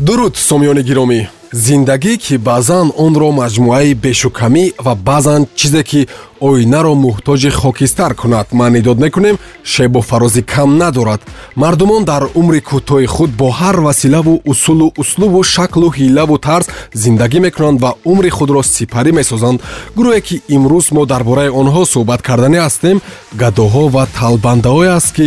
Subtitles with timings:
[0.00, 1.28] дуруд сомиёни гиромӣ.
[1.52, 6.08] Зиндагӣ ки баъзан онро маҷмӯаи бешукамӣ ва баъзан чизе ки
[6.40, 8.46] оинаро муҳтоҷи хокистар кунад.
[8.58, 9.36] Маънӣ дод мекунем
[9.72, 11.20] шебу фарозӣ кам надорад.
[11.56, 16.66] Мардумон дар умри кӯтоҳи худ бо ҳар василаву усулу услубу шаклу ҳилаву тарз
[17.02, 19.58] зиндагӣ мекунанд ва умри худро сипарӣ месозанд.
[19.96, 22.96] Гурӯҳе ки имрӯз мо дар бораи онҳо суҳбат карданӣ ҳастем
[23.42, 25.26] гадоҳо ва талбандаҳое аст ки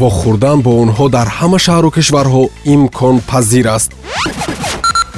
[0.00, 2.42] вохӯрдан бо онҳо дар ҳама шаҳру кишварҳо
[2.74, 3.90] имконпазир аст.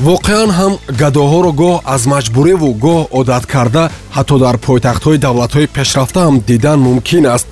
[0.09, 3.85] Воқеан ҳам гадоҳоро гоҳ аз маҷбуриву гоҳ одат карда
[4.17, 7.47] ҳатто дар пойтахтҳои давлатҳои пешрафта ҳам дидан мумкин аст.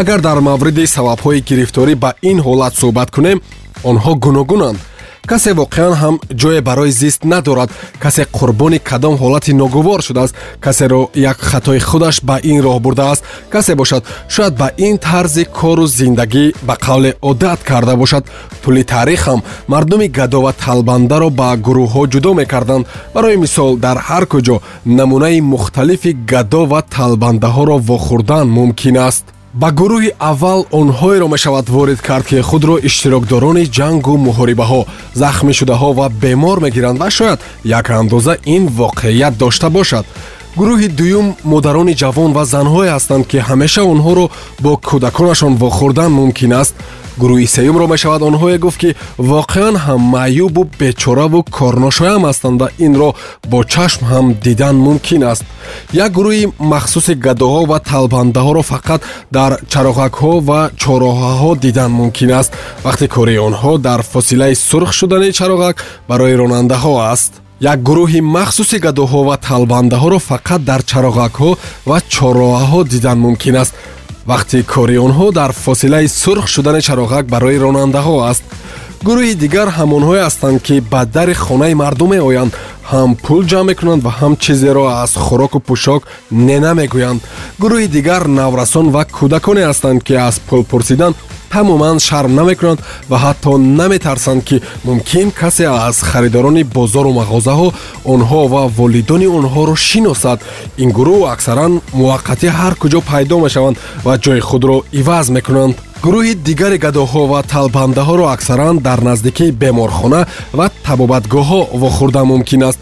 [0.00, 3.38] Агар дар мавриди сабабҳои гирифторӣ ба ин ҳолат суҳбат кунем
[3.90, 4.78] онҳо гуногунанд
[5.30, 7.70] касе воқеан ҳам ҷое барои зист надорад.
[8.02, 10.34] Касе қурбони кадом ҳолати ногувор шудааст.
[10.60, 15.86] Касеро як хатои худаш ба ин роҳ бурдааст касе бошад шояд ба ин тарзи кору
[15.86, 18.24] зиндагӣ ба қавле одат карда бошад.
[18.62, 22.86] Тӯли таърих ҳам мардуми гадо ва талбандаро ба гурӯҳҳо ҷудо мекарданд.
[23.14, 24.56] Барои мисол дар ҳар куҷо
[24.98, 32.24] намунаи мухталифи гадо ва талбандаҳоро вохӯрдан мумкин аст ба гурӯҳи аввал онҳоеро мешавад ворид кард
[32.30, 34.80] ки худро иштирокдорони ҷангу муҳорибаҳо
[35.22, 40.04] захмишудаҳо ва бемор мегиранд ва шояд як андоза ин воқеият дошта бошад
[40.58, 44.26] гурӯҳи дуюм модарони ҷавон ва занҳое ҳастанд ки ҳамеша онҳоро
[44.64, 46.74] бо кӯдаконашон вохӯрдан мумкин аст.
[47.20, 48.90] Гурӯҳи сеюмро мешавад онҳое гуфт ки
[49.32, 53.10] воқеан ҳам маъюбу бечораву корношоям ҳастанд ва инро
[53.50, 55.44] бо чашм ҳам дидан мумкин аст.
[56.04, 59.00] Як гурӯҳи махсуси гадоҳо ва талбандаҳоро фақат
[59.36, 62.50] дар чароғакҳо ва чороҳаҳо дидан мумкин аст.
[62.86, 65.76] Вақте кори онҳо дар фосилаи сурх шудани чароғак
[66.10, 71.50] барои ронандаҳо аст як гурӯҳи махсуси гадоҳо ва талбандаҳоро фақат дар чароғакҳо
[71.90, 73.74] ва чороҳаҳо дидан мумкин аст.
[74.30, 78.42] Вақте кори онҳо дар фосилаи сурх шудани чароғак барои ронандаҳо аст.
[79.06, 82.52] Гурӯҳи дигар ҳамонҳое ҳастанд ки ба дари хонаи мардум меоянд
[82.90, 86.02] ҳам пул ҷамъ мекунанд ва ҳам чизеро аз хӯроку пӯшок
[86.46, 87.20] нена мегӯянд.
[87.62, 91.12] Гурӯҳи дигар наврасон ва кӯдаконе ҳастанд ки аз пул пурсидан
[91.52, 92.80] тамоман шарм намекунанд
[93.10, 97.68] ва ҳатто наметарсанд ки мумкин касе аз харидорони бозору мағозаҳо
[98.12, 100.38] онҳо ва волидони онҳоро шиносад.
[100.82, 103.76] Ин гурӯҳ аксаран муваққатӣ ҳар куҷо пайдо мешаванд
[104.06, 105.74] ва ҷои худро иваз мекунанд.
[106.04, 110.20] Гурӯҳи дигари гадоҳо ва талбандаҳоро аксаран дар наздикии беморхона
[110.58, 112.80] ва табобатгоҳҳо вохӯрда мумкин аст.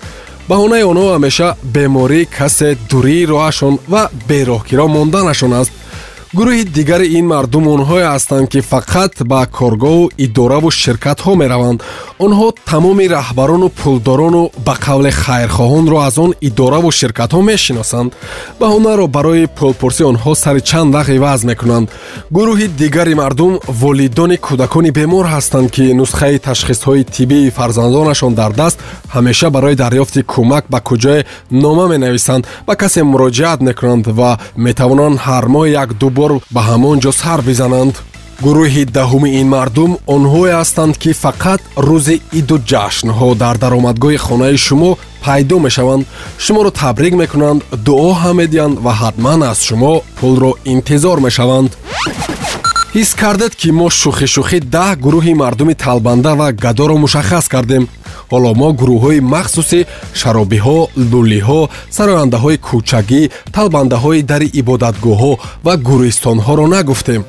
[0.50, 5.72] Баҳонаи онҳо ҳамеша беморӣ касе дурии роҳашон ва бероҳгиро монданашон аст
[6.38, 11.78] гурӯҳи дигари ин мардум онҳое ҳастанд ки фақат ба коргоҳу идораву ширкатҳо мераванд.
[12.24, 18.10] Онҳо тамоми раҳбарону пулдорону ба қавле хайрхоҳонро аз он идораву ширкатҳо мешиносанд.
[18.60, 21.86] Баҳонаро барои пулпурсӣ онҳо сари чанд вақт иваз мекунанд.
[22.36, 23.52] Гурӯҳи дигари мардум
[23.82, 28.78] волидони кӯдакони бемор ҳастанд ки нусхаи ташхисҳои тиббии фарзандонашон дар даст
[29.14, 31.20] ҳамеша барои дарёфти кӯмак ба куҷое
[31.64, 32.42] нома менависанд.
[32.68, 34.30] Ба касе муроҷиат мекунанд ва
[34.66, 37.94] метавонанд ҳар моҳ як ду бор ба ҳамон ҷо сар бизананд.
[38.44, 44.90] Гурӯҳи даҳуми ин мардум онҳое ҳастанд ки фақат рӯзи иду ҷашнҳо дар даромадгоҳи хонаи шумо
[45.24, 46.04] пайдо мешаванд.
[46.44, 51.70] Шуморо табрик мекунанд дуо ҳам медиҳанд ва ҳатман аз шумо пулро интизор мешаванд
[52.94, 57.84] ҳис кардед ки мо шӯхӣ-шӯхӣ даҳ гурӯҳи мардуми талбанда ва гадоро мушаххас кардем.
[58.32, 59.80] Ҳоло мо гурӯҳҳои махсуси
[60.20, 60.78] шаробиҳо
[61.10, 61.60] лӯлиҳо
[61.96, 63.22] сарояндаҳои кӯчагӣ
[63.54, 65.32] талбандаҳои дари ибодатгоҳҳо
[65.66, 67.22] ва гӯристонҳоро нагуфтем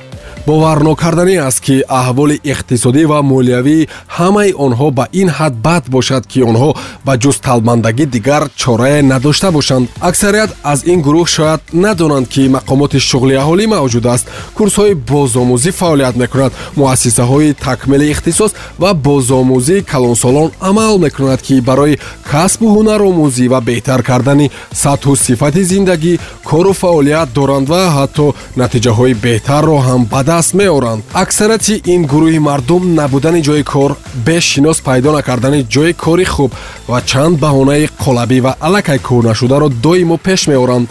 [0.46, 3.88] боварнокарданӣ аст ки аҳволи иқтисодӣ ва молиявии
[4.18, 6.70] ҳамаи онҳо ба ин ҳад бад бошад ки онҳо
[7.06, 9.88] ба ҷуз талбандагӣ дигар чорае надошта бошанд.
[10.08, 14.26] Аксарият аз ин гурӯҳ шояд надонанд ки мақомоти шуғли аҳолӣ мавҷуд аст.
[14.56, 16.52] Курсҳои бозомӯзӣ фаъолият мекунад.
[16.80, 21.98] Муассисаҳои такмили ихтисос ва бозомӯзии калонсолон амал мекунад ки барои
[22.30, 24.50] касбу ҳунаромӯзӣ ва беҳтар кардани
[24.82, 26.14] сатҳу сифати зиндагӣ
[26.48, 28.26] кору фаъолият доранд ва ҳатто
[28.60, 31.02] натиҷаҳои беҳтарро ҳам ба даст меоранд.
[31.22, 33.90] Аксарияти ин гурӯҳи мардум набудани ҷои кор
[34.26, 36.50] бешинос пайдо накардани ҷои кори хуб
[36.90, 40.86] ва чанд баҳонаи қолабӣ ва аллакай кӯрнашударо доимо пеш меоранд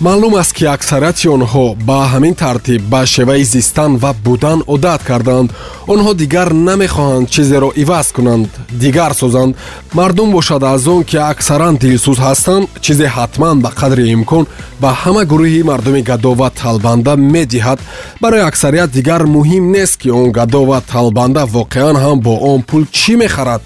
[0.00, 5.48] маълум аст ки аксарияти онҳо ба ҳамин тартиб ба шеваи зистан ва будан одат карданд.
[5.92, 8.48] Онҳо дигар намехоҳанд чизеро иваз кунанд
[8.82, 9.56] дигар созанд.
[9.98, 14.44] Мардум бошад аз он ки аксаран дилсӯз ҳастанд чизе ҳатман ба қадри имкон
[14.82, 17.78] ба ҳама гурӯҳи мардуми гадо ва талбанда медиҳад.
[18.22, 22.82] Барои аксарият дигар муҳим нест ки он гадо ва талбанда воқеан ҳам бо он пул
[22.98, 23.62] чӣ мехарад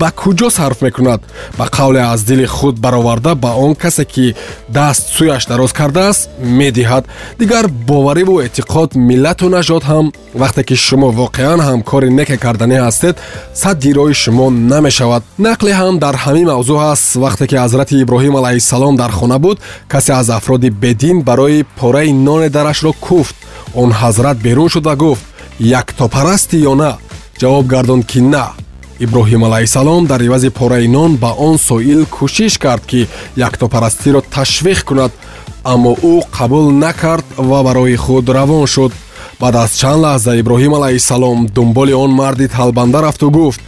[0.00, 1.20] ба куҷо сарф мекунад.
[1.58, 4.34] Ба қавле аз дили худ бароварда ба он касе ки
[4.68, 6.22] даст сӯяш дароз кардааст
[6.60, 7.04] медиҳад.
[7.40, 10.06] Дигар бовариву эътиқод миллату нажод ҳам
[10.42, 13.14] вақте ки шумо воқеан ҳам кори неке карданӣ ҳастед
[13.60, 15.22] сад дирои шумо намешавад.
[15.46, 19.58] Нақле ҳам дар ҳамин мавзӯъ аст вақте ки ҳазрати иброҳим алайҳиссалом дар хона буд
[19.92, 23.36] касе аз афроди бедин барои пораи ноне дарашро куфт.
[23.82, 25.24] Он ҳазрат берун шуд ва гуфт
[25.80, 26.90] яктопарастӣ ё на?
[27.40, 28.44] Ҷавоб гардонд ки на
[29.04, 35.12] иброҳим алайҳиссалом дар ивази пораи нон ба он соил кӯшиш кард ки яктопарастиро ташвиқ кунад
[35.72, 38.92] аммо ӯ қабул накард ва барои худ равон шуд.
[39.40, 43.60] Баъд аз чанд лаҳза иброҳим алайҳиссалом дунболи он марди талбанда рафту гуфт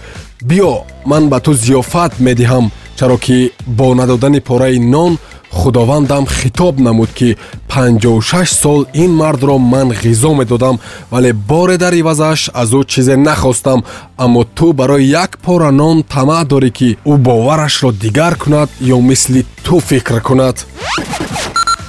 [0.49, 0.75] биё
[1.11, 2.65] ман ба ту зиёфат медиҳам
[2.99, 5.13] чаро ки бо надодани пораи нон
[5.51, 7.37] худовандам хитоб намуд ки
[7.69, 10.81] 56 сол ин мардро ман ғизо медодам
[11.11, 13.85] вале боре дар ивазаш аз ӯ чизе нахостам.
[14.17, 19.45] Аммо ту барои як пора нон тамаъ дорӣ ки ӯ боварашро дигар кунад ё мисли
[19.65, 20.57] ту фикр кунад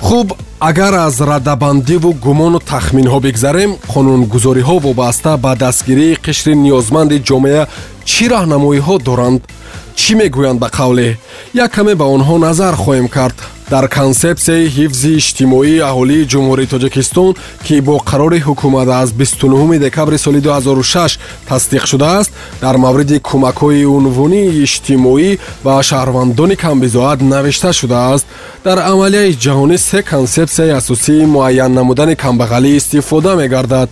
[0.02, 7.64] хуб агар аз раддабандиву гумону тахминҳо бигзарем қонунгузориҳо вобаста ба дастгирии қишри ниёзманди ҷомеа
[8.10, 9.42] чӣ раҳнамоиҳо доранд?
[10.00, 11.10] Чӣ мегӯянд ба қавле?
[11.54, 13.38] Як каме ба онҳо назар хоҳем кард
[13.72, 17.32] дар консепсияи ҳифзи иҷтимоии аҳолии ҷумҳурии тоҷикистон
[17.66, 21.18] ки бо қарори ҳукумат аз 29 декабри соли 2006
[21.50, 22.32] тасдиқ шудааст
[22.62, 25.32] дар мавриди кӯмакҳои унвунии иҷтимоӣ
[25.66, 28.26] ба шаҳрвандони камбизоат навишта шудааст
[28.66, 33.90] дар амалияи ҷаҳонӣ се консепсияи асосии муайян намудани камбағалӣ истифода мегардад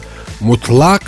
[0.50, 1.04] мутлақ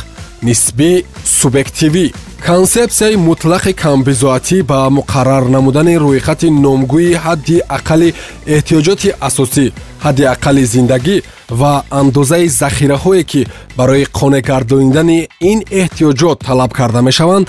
[0.48, 0.92] нисбӣ
[1.40, 2.06] субъективӣ.
[2.48, 8.10] Консепсияи мутлақи камбизоатӣ ба муқаррар намудани рӯйхати номгӯи ҳадди аққали
[8.56, 9.66] эҳтиёҷоти асосӣ
[10.06, 11.18] ҳадди аққали зиндагӣ
[11.60, 13.42] ва андозаи захираҳое ки
[13.78, 15.20] барои қонеъ гардонидани
[15.52, 17.46] ин эҳтиёҷот талаб карда мешаванд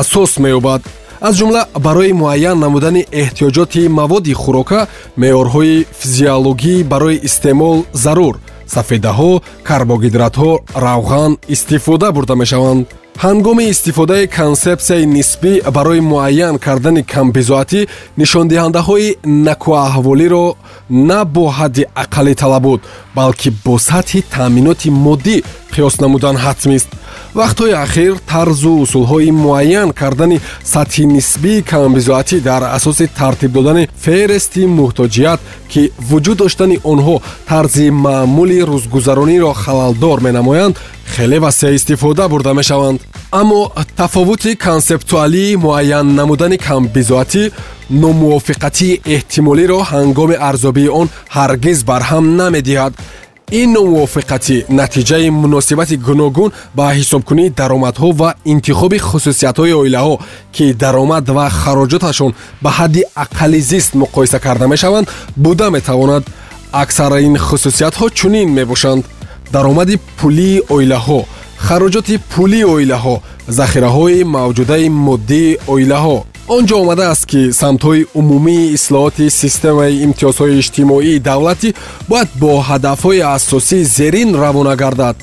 [0.00, 0.82] асос меёбад.
[1.20, 4.80] Аз ҷумла барои муайян намудани эҳтиёҷоти маводи хӯрока
[5.20, 8.34] меъёрҳои физиологӣ барои истеъмол зарур
[8.74, 9.30] сафедаҳо
[9.68, 10.50] карбогидратҳо
[10.86, 12.86] равған истифода бурда мешаванд
[13.24, 17.80] ҳангоми истифодаи консепсияи нисбӣ барои муайян кардани камбизоатӣ
[18.20, 19.16] нишондиҳандаҳои
[19.48, 20.46] накуаҳволиро
[21.08, 22.80] на бо ҳадди аққалӣ талабот
[23.18, 25.36] балки бо сатҳи таъминоти моддӣ
[25.74, 26.90] қиёс намудан ҳатмист
[27.40, 30.38] вақтҳои ахир тарзу усулҳои муайян кардани
[30.74, 35.40] сатҳи нисбии камбизоатӣ дар асоси тартиб додани феҳристи муҳтоҷият
[35.72, 37.16] ки вуҷуд доштани онҳо
[37.50, 40.74] тарзи маъмули рӯзгузарониро халалдор менамоянд
[41.14, 43.00] хеле васеъ истифода бурда мешаванд.
[43.40, 47.42] Аммо тафовути консептуалии муайян намудани камбизоатӣ
[48.02, 52.92] номувофиқатии эҳтимолиро ҳангоми арзёбии он ҳаргиз барҳам намедиҳад.
[53.60, 60.14] Ин номувофиқатӣ натиҷаи муносибати гуногун ба ҳисобкунии даромадҳо ва интихоби хусусиятҳои оилаҳо
[60.54, 62.32] ки даромад ва хароҷоташон
[62.62, 65.06] ба ҳадди аққали зист муқоиса карда мешаванд
[65.36, 66.24] буда метавонад.
[66.72, 69.02] Аксар ин хусусиятҳо чунин мебошанд
[69.52, 71.20] даромади пулии оилаҳо
[71.66, 73.16] хароҷоти пулии оилаҳо
[73.58, 76.18] захираҳои мавҷудаи моддии оилаҳо.
[76.54, 81.68] Он ҷо омадааст ки самтҳои умумии ислоҳоти системаи имтиёзҳои иҷтимоии давлатӣ
[82.10, 85.16] бояд бо ҳадафҳои асосӣ зерин равона гардад.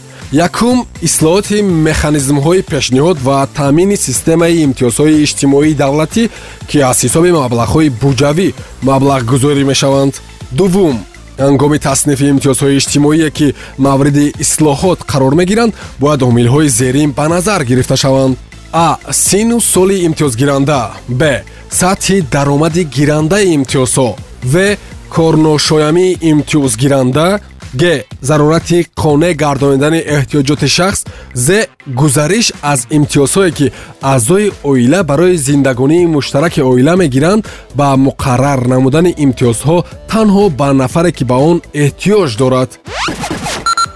[0.48, 1.58] Якум ислоҳоти
[1.88, 6.24] механизмҳои пешниҳод ва таъмини системаи имтиёзҳои иҷтимоии давлатӣ
[6.70, 8.48] ки аз ҳисоби маблағҳои буҷавӣ
[8.90, 10.14] маблағгузорӣ мешаванд.
[10.60, 10.96] Дуввум
[11.40, 17.96] ҳангоми таснифи имтиёзҳои иҷтимоие ки мавриди ислоҳот қарор мегиранд бояд омилҳои зерин ба назар гирифта
[18.04, 18.38] шаванд.
[18.74, 18.98] А.
[19.12, 20.80] Сину соли имтиёзгиранда.
[21.08, 21.44] Б.
[21.80, 24.10] Сатҳи даромади гирандаи имтиёзҳо.
[24.44, 24.78] В.
[25.16, 27.40] Корношоямии имтиёзгиранда
[27.76, 28.04] г.
[28.22, 31.06] Зарурати қонеъ гардонидани эҳтиёҷоти шахс.
[31.34, 31.68] З.
[31.88, 37.44] Гузариш аз имтиёзҳое ки аъзои оила барои зиндагонии муштараки оила мегиранд
[37.76, 39.78] ба муқаррар намудани имтиёзҳо
[40.12, 42.70] танҳо ба нафаре ки ба он эҳтиёҷ дорад.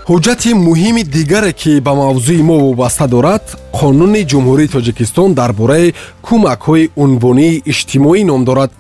[0.10, 3.44] Ҳуҷҷати муҳими дигаре ки ба мавзӯи мо вобаста дорад
[3.80, 5.94] қонуни ҷумҳурии тоҷикистон дар бораи
[6.28, 8.72] кӯмакҳои унвонии иҷтимоӣ ном дорад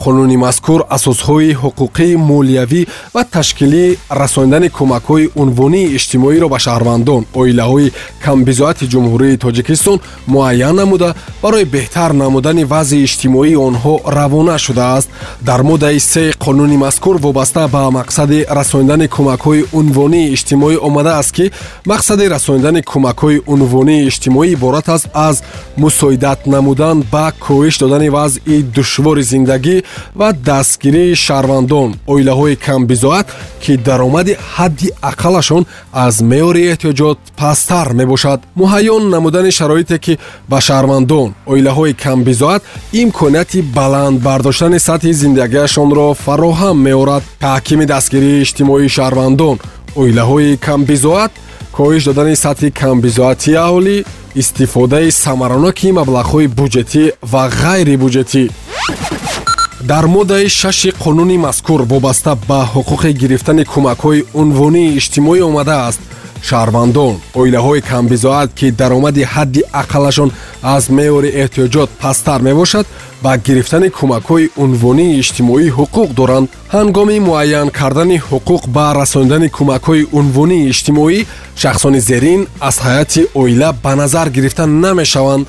[0.00, 2.82] қонуни мазкур асосҳои ҳуқуқӣ молиявӣ
[3.14, 7.92] ва ташкилӣ расонидани кӯмакҳои унвонии иҷтимоиро ба шаҳрвандон оилаҳои
[8.24, 15.08] камбизоати ҷумҳурии тоҷикистон муайян намуда барои беҳтар намудани вазъи иҷтимоии онҳо равона шудааст.
[15.48, 21.46] Дар моддаи се қонуни мазкур вобаста ба мақсади расонидани кӯмакҳои унвонии иҷтимоӣ омадааст ки
[21.92, 25.36] мақсади расонидани кӯмакҳои унвонии иҷтимоӣ иборат аст аз
[25.76, 29.76] мусоидат намудан ба коҳиш додани вазъи душвори зиндагӣ
[30.20, 31.90] ва дастгирии шаҳрвандон.
[32.12, 33.26] Оилаҳои камбизоат
[33.62, 35.62] ки даромади ҳадди ақалашон
[36.04, 38.40] аз меъёри эҳтиёҷот пасттар мебошад.
[38.60, 40.18] Муҳайё намудани шароите ки
[40.50, 42.62] ба шаҳрвандон оилаҳои камбизоат
[43.02, 47.22] имконияти баланд бардоштани сатҳи зиндагиашонро фароҳам меорад.
[47.46, 49.56] Таҳкими дастгирии иҷтимоии шаҳрвандон.
[50.02, 51.32] Оилаҳои камбизоат
[51.76, 53.96] коҳиш додани сатҳи камбизоатии аҳолӣ
[54.42, 58.44] истифодаи самароноки маблағҳои буҷетӣ ва ғайрибуҷетӣ
[59.82, 66.00] дар моддаи шаши қонуни мазкур вобаста ба ҳуқуқи гирифтани кӯмакҳои унвонии иҷтимоӣ омадааст.
[66.48, 70.30] Шаҳрвандон оилаҳои камбизоат ки даромади ҳадди ақалашон
[70.74, 72.86] аз меъёри эҳтиёҷот пасттар мебошад
[73.24, 76.48] ба гирифтани кӯмакҳои унвонии иҷтимоӣ ҳуқуқ доранд.
[76.74, 81.18] Ҳангоми муайян кардани ҳуқуқ ба расонидани кӯмакҳои унвонии иҷтимоӣ
[81.62, 85.46] шахсони зерин аз ҳайати оила ба назар гирифта намешаванд.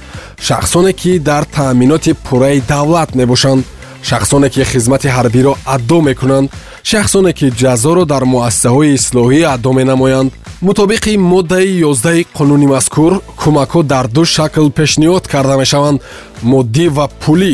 [0.48, 3.64] Шахсоне ки дар таъминоти пурраи давлат мебошанд
[4.10, 6.48] шахсоне ки хизмати ҳарбиро адо мекунанд
[6.84, 10.32] шахсоне ки ҷазоро дар муассисаҳои ислоҳӣ адо менамоянд.
[10.68, 16.02] Мутобиқи моддаи ёздаи қонуни мазкур кӯмакҳо дар ду шакл пешниҳод карда мешаванд
[16.52, 17.54] моддӣ ва пулӣ.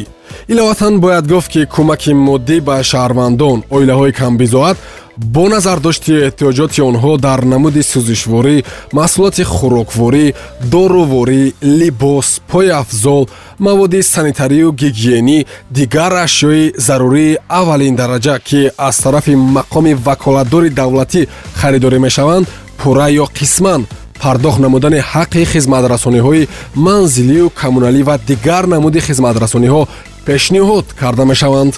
[0.52, 4.78] Иловатан бояд гуфт ки кӯмаки моддӣ ба шаҳрвандон оилаҳои камбизоат
[5.26, 8.58] бо назардошти эҳтиёҷоти онҳо дар намуди сӯзишворӣ
[8.98, 10.26] маҳсулоти хӯрокворӣ
[10.72, 11.44] доруворӣ
[11.80, 13.24] либос пояфзол
[13.66, 15.40] маводи санитарию гигиенӣ
[15.78, 21.22] дигар ашёи зарурии аввалин дараҷа ки аз тарафи мақоми ваколатдори давлатӣ
[21.60, 22.46] харидорӣ мешаванд
[22.80, 23.82] пурра ё қисман
[24.22, 29.82] пардохт намудани ҳаққи хизматрасониҳои манзилию коммуналӣ ва дигар намуди хизматрасониҳо
[30.28, 31.74] пешниҳод карда мешаванд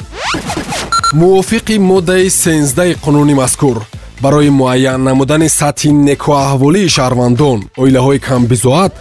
[1.13, 3.85] мувофиқи моддаи сенздаи қонуни мазкур.
[4.21, 8.91] Барои муайян намудани сатҳи некуаҳволии шаҳрвандон оилаҳои камбизоат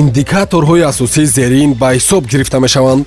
[0.00, 3.06] индикаторҳои асосии зерин ба ҳисоб гирифта мешаванд.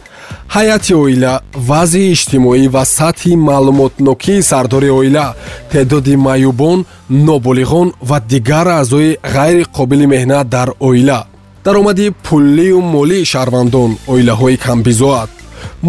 [0.55, 1.33] Ҳайати оила
[1.69, 5.27] вазъи иҷтимоӣ ва сатҳи маълумотнокии сардори оила
[5.71, 6.79] теъдоди маъюбон
[7.27, 11.19] ноболиғон ва дигар аъзои ғайриқобили меҳнат дар оила.
[11.65, 15.29] Даромади пуллию молии шаҳрвандон оилаҳои камбизоат.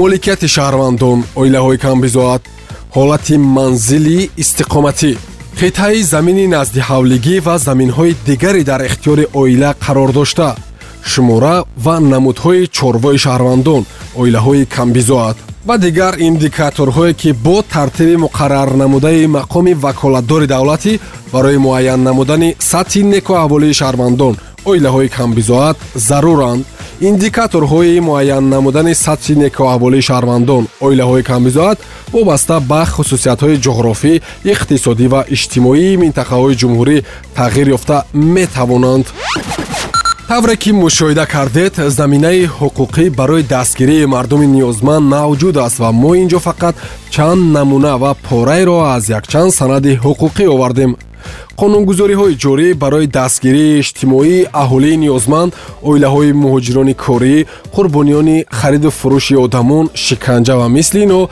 [0.01, 2.43] Моликияти шаҳрвандон оилаҳои камбизоат
[2.97, 5.13] ҳолати манзили истиқоматӣ.
[5.61, 10.49] Қитъаи замини назди ҳавлигӣ ва заминҳои дигаре дар ихтиёри оила қарор дошта.
[11.11, 13.83] Шумора ва намудҳои чорвои шаҳрвандон
[14.21, 15.37] оилаҳои камбизоат
[15.69, 20.93] ва дигар индикаторҳое ки бо тартиби муқаррар намудаи мақоми ваколатдори давлатӣ
[21.33, 24.35] барои муайян намудани сатҳи некуаҳволии шаҳрвандон
[24.71, 25.77] оилаҳои камбизоат
[26.09, 26.63] заруранд
[27.09, 31.79] индикаторҳои муайян намудани сатҳи некуаҳволии шаҳрвандон оилаҳои камбизоат
[32.15, 34.13] вобаста ба хусусиятҳои ҷуғрофӣ
[34.53, 36.97] иқтисодӣ ва иҷтимоии минтақаҳои ҷумҳурӣ
[37.39, 37.97] тағйир ёфта
[38.37, 39.07] метавонанд.
[40.29, 46.29] Тавре ки мушоҳида кардед заминаи ҳуқуқӣ барои дастгирии мардуми ниёзманд мавҷуд аст ва мо ин
[46.33, 46.75] ҷо фақат
[47.15, 50.91] чанд намуна ва пораеро аз якчанд санади ҳуқуқӣ овардем
[51.61, 55.51] қонунгузориҳои ҷорӣ барои дастгирии иҷтимоии аҳолии ниёзманд
[55.91, 57.37] оилаҳои муҳоҷирони корӣ
[57.75, 61.23] қурбониёни хариду фурӯши одамон шиканҷа ва мисли инҳо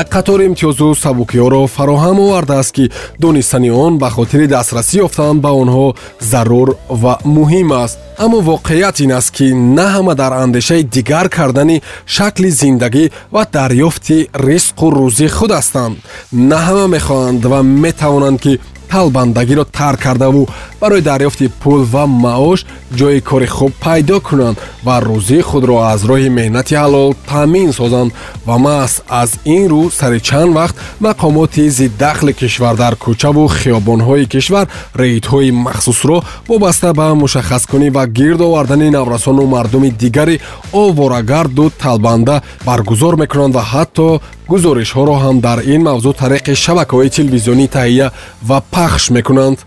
[0.00, 2.84] як қатори имтиёзу сабукиҳоро фароҳам овардааст ки
[3.22, 5.86] донистани он ба хотири дастрасӣ ёфтан ба онҳо
[6.30, 6.68] зарур
[7.02, 7.98] ва муҳим аст.
[8.24, 14.18] Аммо воқеият ин аст ки на ҳама дар андешаи дигар кардани шакли зиндагӣ ва дарёфти
[14.46, 15.96] ризқу рӯзии худ ҳастанд.
[16.50, 18.52] На ҳама мехоҳанд ва метавонанд ки
[18.90, 20.48] талбандагиро тарк кардаву
[20.80, 22.64] барои дарёфти пул ва маош
[22.98, 28.12] ҷои кори хуб пайдо кунанд ва рӯзии худро аз роҳи меҳнати ҳалол таъмин созанд.
[28.46, 28.92] Ва маҳз
[29.22, 30.76] аз ин рӯ сари чанд вақт
[31.06, 34.66] мақомоти зиддахли кишвар дар кӯчаву хиёбонҳои кишвар
[35.00, 36.18] реидҳои махсусро
[36.48, 40.40] вобаста ба мушаххаскунӣ ва гирд овардани наврасону мардуми дигари
[40.72, 48.08] оворагарду талбанда баргузор мекунанд ва ҳатто гузоришҳоро ҳам дар ин мавзӯъ тариқи шабакаҳои телевизионӣ таҳия
[48.48, 49.58] ва пахш мекунанд.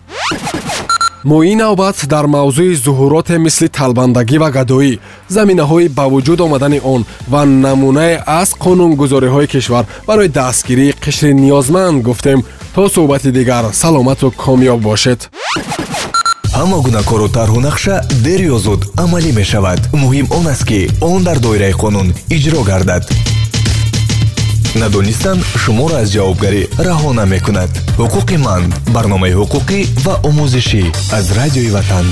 [1.30, 4.94] Мо ин навбат дар мавзӯи зуҳуроте мисли талбандагӣ ва гадоӣ.
[5.36, 12.40] Заминаҳои ба вуҷуд омадани он ва намунае аз қонунгузориҳои кишвар барои дастгирии қишри ниёзманд гуфтем
[12.76, 15.20] то суҳбати дигар саломату комёб бошед.
[16.58, 17.96] Ҳама гуна кору тарҳу нақша
[18.26, 19.80] дер ё зуд амалӣ мешавад.
[20.02, 23.04] Муҳим он аст ки он дар доираи қонун иҷро гардад
[24.76, 28.64] надонистан шуморо аз ҷавобгарӣ раҳо намекунад ҳуқуқи ман
[28.96, 30.84] барномаи ҳуқуқӣ ва омӯзишӣ
[31.18, 32.08] аз радиои ватан